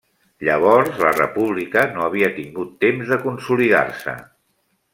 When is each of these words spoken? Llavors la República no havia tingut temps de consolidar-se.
Llavors 0.45 0.95
la 1.01 1.11
República 1.17 1.83
no 1.97 2.05
havia 2.07 2.31
tingut 2.39 2.73
temps 2.87 3.13
de 3.15 3.19
consolidar-se. 3.27 4.17